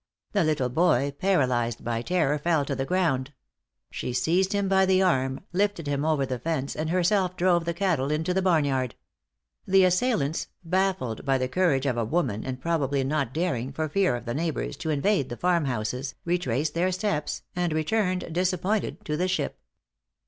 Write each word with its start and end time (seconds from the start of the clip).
The 0.31 0.43
little 0.43 0.69
boy, 0.69 1.13
paralyzed 1.19 1.83
by 1.83 2.01
terror, 2.01 2.39
fell 2.39 2.65
to 2.65 2.75
the 2.75 2.87
ground. 2.87 3.33
She 3.91 4.13
seized 4.13 4.51
him 4.51 4.67
by 4.67 4.83
the 4.87 5.03
arm, 5.03 5.41
lifted 5.53 5.85
him 5.85 6.03
over 6.03 6.25
the 6.25 6.39
fence, 6.39 6.75
and 6.75 6.89
herself 6.89 7.35
drove 7.37 7.65
the 7.65 7.73
cattle 7.75 8.09
into 8.09 8.33
the 8.33 8.41
barnyard. 8.41 8.95
The 9.67 9.83
assailants, 9.85 10.47
baffled 10.63 11.23
by 11.23 11.37
the 11.37 11.47
courage 11.47 11.85
of 11.85 11.97
a 11.97 12.03
woman, 12.03 12.43
and 12.43 12.59
probably 12.59 13.03
not 13.03 13.31
daring, 13.31 13.71
for 13.71 13.87
fear 13.87 14.15
of 14.15 14.25
the 14.25 14.33
neighbors, 14.33 14.75
to 14.77 14.89
invade 14.89 15.29
the 15.29 15.37
farm 15.37 15.65
houses, 15.65 16.15
retraced 16.25 16.73
their 16.73 16.91
steps, 16.91 17.43
and 17.55 17.71
returned 17.71 18.33
disappointed 18.33 19.05
to 19.05 19.15
the 19.15 19.27
ship. 19.27 19.59